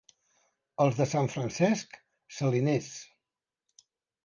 [0.85, 2.01] Els de Sant Francesc,
[2.39, 2.91] saliners.